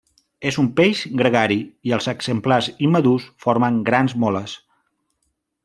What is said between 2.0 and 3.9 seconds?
exemplars immadurs formen